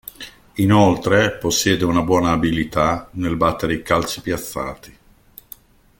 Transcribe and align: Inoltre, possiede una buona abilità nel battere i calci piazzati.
Inoltre, 0.55 1.31
possiede 1.33 1.85
una 1.85 2.01
buona 2.01 2.31
abilità 2.31 3.07
nel 3.11 3.35
battere 3.35 3.75
i 3.75 3.83
calci 3.83 4.21
piazzati. 4.21 4.97